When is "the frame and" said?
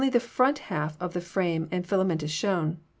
1.13-1.85